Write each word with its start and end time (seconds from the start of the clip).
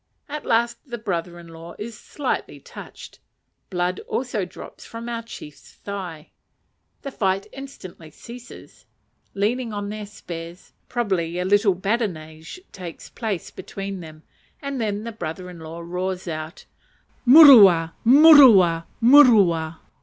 At 0.27 0.47
last 0.47 0.79
the 0.89 0.97
brother 0.97 1.37
in 1.37 1.49
law 1.49 1.75
is 1.77 1.95
slightly 1.95 2.59
touched; 2.59 3.19
blood 3.69 3.99
also 4.07 4.45
drops 4.45 4.83
from 4.83 5.07
our 5.07 5.21
chief's 5.21 5.73
thigh. 5.73 6.31
The 7.03 7.11
fight 7.11 7.45
instantly 7.53 8.09
ceases; 8.09 8.87
leaning 9.35 9.71
on 9.73 9.89
their 9.89 10.07
spears, 10.07 10.73
probably 10.89 11.37
a 11.37 11.45
little 11.45 11.75
badinage 11.75 12.59
takes 12.71 13.11
place 13.11 13.51
between 13.51 13.99
them, 13.99 14.23
and 14.59 14.81
then 14.81 15.03
the 15.03 15.11
brother 15.11 15.51
in 15.51 15.59
law 15.59 15.81
roars 15.81 16.27
out, 16.27 16.65
"_Murua! 17.27 17.93
murua! 18.03 18.87
murua! 19.03 19.77